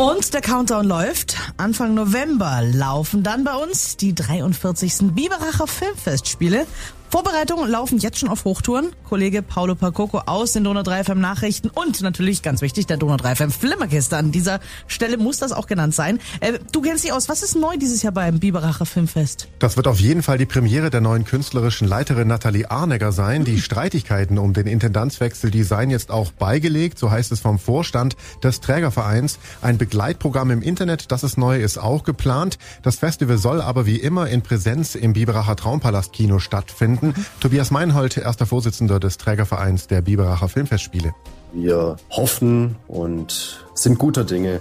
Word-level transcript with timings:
Und 0.00 0.32
der 0.32 0.40
Countdown 0.40 0.86
läuft. 0.86 1.36
Anfang 1.58 1.92
November 1.92 2.62
laufen 2.62 3.22
dann 3.22 3.44
bei 3.44 3.54
uns 3.54 3.98
die 3.98 4.14
43. 4.14 5.12
Biberacher 5.14 5.66
Filmfestspiele. 5.66 6.66
Vorbereitungen 7.10 7.68
laufen 7.68 7.98
jetzt 7.98 8.20
schon 8.20 8.28
auf 8.28 8.44
Hochtouren. 8.44 8.92
Kollege 9.08 9.42
Paolo 9.42 9.74
Pacoco 9.74 10.18
aus 10.26 10.52
den 10.52 10.62
Donau 10.62 10.84
3 10.84 11.02
FM 11.02 11.20
Nachrichten 11.20 11.68
und 11.68 12.00
natürlich 12.02 12.40
ganz 12.40 12.62
wichtig 12.62 12.86
der 12.86 12.98
Donau 12.98 13.16
3 13.16 13.34
FM 13.34 13.50
Flimmerkiste. 13.50 14.16
An 14.16 14.30
dieser 14.30 14.60
Stelle 14.86 15.16
muss 15.16 15.38
das 15.38 15.50
auch 15.50 15.66
genannt 15.66 15.92
sein. 15.92 16.20
Äh, 16.38 16.60
du 16.70 16.82
kennst 16.82 17.02
dich 17.02 17.12
aus. 17.12 17.28
Was 17.28 17.42
ist 17.42 17.56
neu 17.56 17.76
dieses 17.76 18.04
Jahr 18.04 18.12
beim 18.12 18.38
Biberacher 18.38 18.86
Filmfest? 18.86 19.48
Das 19.58 19.76
wird 19.76 19.88
auf 19.88 19.98
jeden 19.98 20.22
Fall 20.22 20.38
die 20.38 20.46
Premiere 20.46 20.88
der 20.90 21.00
neuen 21.00 21.24
künstlerischen 21.24 21.88
Leiterin 21.88 22.28
Nathalie 22.28 22.70
Arnegger 22.70 23.10
sein. 23.10 23.44
Die 23.44 23.60
Streitigkeiten 23.60 24.38
um 24.38 24.52
den 24.52 24.68
Intendanzwechsel, 24.68 25.50
die 25.50 25.64
seien 25.64 25.90
jetzt 25.90 26.12
auch 26.12 26.30
beigelegt, 26.30 26.96
so 26.96 27.10
heißt 27.10 27.32
es 27.32 27.40
vom 27.40 27.58
Vorstand 27.58 28.16
des 28.44 28.60
Trägervereins. 28.60 29.40
Ein 29.62 29.78
Begleitprogramm 29.78 30.52
im 30.52 30.62
Internet, 30.62 31.10
das 31.10 31.24
ist 31.24 31.38
neu, 31.38 31.60
ist 31.60 31.76
auch 31.78 32.04
geplant. 32.04 32.58
Das 32.84 33.00
Festival 33.00 33.38
soll 33.38 33.60
aber 33.60 33.84
wie 33.84 33.96
immer 33.96 34.28
in 34.28 34.42
Präsenz 34.42 34.94
im 34.94 35.14
Biberacher 35.14 35.56
Traumpalast 35.56 36.12
Kino 36.12 36.38
stattfinden 36.38 36.99
finden. 37.00 37.26
Tobias 37.40 37.70
Meinhold, 37.70 38.16
erster 38.16 38.46
Vorsitzender 38.46 38.98
des 39.00 39.18
Trägervereins 39.18 39.86
der 39.86 40.02
Biberacher 40.02 40.48
Filmfestspiele. 40.48 41.12
Wir 41.52 41.96
hoffen 42.10 42.76
und 42.86 43.66
sind 43.74 43.98
guter 43.98 44.24
Dinge, 44.24 44.60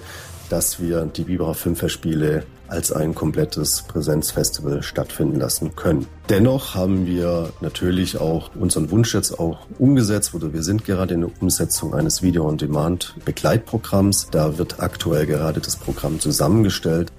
dass 0.49 0.79
wir 0.79 1.05
die 1.05 1.23
Biberer 1.23 1.53
Filmfestspiele 1.53 2.43
als 2.67 2.91
ein 2.91 3.15
komplettes 3.15 3.83
Präsenzfestival 3.83 4.83
stattfinden 4.83 5.39
lassen 5.39 5.75
können. 5.75 6.07
Dennoch 6.29 6.75
haben 6.75 7.07
wir 7.07 7.51
natürlich 7.61 8.19
auch 8.19 8.51
unseren 8.55 8.91
Wunsch 8.91 9.15
jetzt 9.15 9.39
auch 9.39 9.65
umgesetzt 9.79 10.35
oder 10.35 10.53
wir 10.53 10.63
sind 10.63 10.85
gerade 10.85 11.15
in 11.15 11.21
der 11.21 11.31
Umsetzung 11.41 11.95
eines 11.95 12.21
Video-on-Demand-Begleitprogramms. 12.21 14.27
Da 14.31 14.59
wird 14.59 14.81
aktuell 14.81 15.25
gerade 15.25 15.61
das 15.61 15.75
Programm 15.75 16.19
zusammengestellt. 16.19 17.11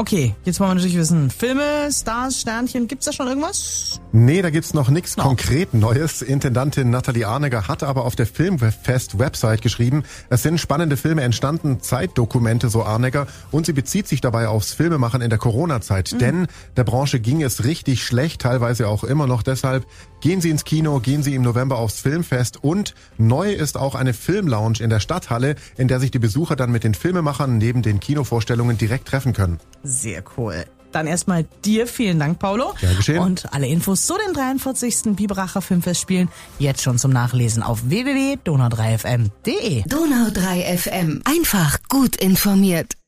Okay, 0.00 0.34
jetzt 0.46 0.58
wollen 0.60 0.70
wir 0.70 0.74
natürlich 0.76 0.96
wissen, 0.96 1.28
Filme, 1.28 1.92
Stars, 1.92 2.40
Sternchen, 2.40 2.88
gibt's 2.88 3.04
da 3.04 3.12
schon 3.12 3.28
irgendwas? 3.28 4.00
Nee, 4.12 4.40
da 4.40 4.48
gibt's 4.48 4.72
noch 4.72 4.88
nichts 4.88 5.18
no. 5.18 5.24
konkret 5.24 5.74
Neues. 5.74 6.22
Intendantin 6.22 6.88
Nathalie 6.88 7.26
Arneger 7.26 7.68
hat 7.68 7.82
aber 7.82 8.06
auf 8.06 8.16
der 8.16 8.24
Filmfest-Website 8.24 9.60
geschrieben, 9.60 10.04
es 10.30 10.42
sind 10.42 10.58
spannende 10.58 10.96
Filme 10.96 11.20
entstanden, 11.20 11.82
Zeitdokumente, 11.82 12.70
so 12.70 12.82
Arneger, 12.82 13.26
und 13.50 13.66
sie 13.66 13.74
bezieht 13.74 14.08
sich 14.08 14.22
dabei 14.22 14.48
aufs 14.48 14.72
Filmemachen 14.72 15.20
in 15.20 15.28
der 15.28 15.38
Corona-Zeit. 15.38 16.14
Mhm. 16.14 16.18
Denn 16.18 16.46
der 16.78 16.84
Branche 16.84 17.20
ging 17.20 17.42
es 17.42 17.64
richtig 17.64 18.02
schlecht, 18.02 18.40
teilweise 18.40 18.88
auch 18.88 19.04
immer 19.04 19.26
noch. 19.26 19.42
Deshalb 19.42 19.84
gehen 20.22 20.40
Sie 20.40 20.48
ins 20.48 20.64
Kino, 20.64 21.00
gehen 21.00 21.22
Sie 21.22 21.34
im 21.34 21.42
November 21.42 21.76
aufs 21.76 22.00
Filmfest 22.00 22.64
und 22.64 22.94
neu 23.18 23.52
ist 23.52 23.76
auch 23.76 23.94
eine 23.94 24.14
Filmlounge 24.14 24.80
in 24.80 24.88
der 24.88 25.00
Stadthalle, 25.00 25.56
in 25.76 25.88
der 25.88 26.00
sich 26.00 26.10
die 26.10 26.18
Besucher 26.18 26.56
dann 26.56 26.72
mit 26.72 26.84
den 26.84 26.94
Filmemachern 26.94 27.58
neben 27.58 27.82
den 27.82 28.00
Kinovorstellungen 28.00 28.78
direkt 28.78 29.06
treffen 29.06 29.34
können. 29.34 29.58
Sehr 29.90 30.22
cool. 30.36 30.64
Dann 30.92 31.06
erstmal 31.06 31.46
dir 31.64 31.86
vielen 31.86 32.18
Dank, 32.18 32.38
Paulo. 32.38 32.74
Ja, 32.80 32.92
geschehen. 32.92 33.18
Und 33.18 33.52
alle 33.52 33.66
Infos 33.68 34.06
zu 34.06 34.14
den 34.24 34.34
43. 34.34 35.16
Biberacher 35.16 35.62
Filmfestspielen 35.62 36.28
jetzt 36.58 36.82
schon 36.82 36.98
zum 36.98 37.12
Nachlesen 37.12 37.62
auf 37.62 37.88
www.donau3fm.de. 37.88 39.82
Donau3fm. 39.84 41.22
Einfach 41.24 41.78
gut 41.88 42.16
informiert. 42.16 42.99